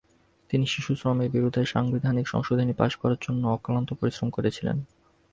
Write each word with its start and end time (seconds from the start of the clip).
তিনি 0.49 0.65
শিশুশ্রমের 0.67 1.29
বিরুদ্ধে 1.31 1.61
সাংবিধানিক 1.65 2.25
সংশোধনী 2.27 2.73
পাস 2.73 2.91
করার 2.95 3.19
জন্য 3.21 3.43
অক্লান্ত 3.47 3.89
পরিশ্রম 3.93 4.29
করেছিলেন। 4.29 4.77